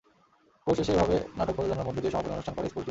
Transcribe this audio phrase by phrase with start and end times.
[0.67, 2.79] Course শেষে এভাবে নাটক প্রযোজনার মধ্য দিয়ে সমাপনী অনুষ্ঠান করে স্কুলটি।